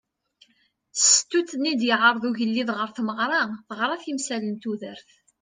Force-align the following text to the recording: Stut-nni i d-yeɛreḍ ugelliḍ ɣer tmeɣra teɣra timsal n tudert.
Stut-nni 1.13 1.69
i 1.71 1.73
d-yeɛreḍ 1.79 2.23
ugelliḍ 2.29 2.69
ɣer 2.73 2.89
tmeɣra 2.91 3.41
teɣra 3.67 3.95
timsal 4.03 4.43
n 4.47 4.55
tudert. 4.61 5.09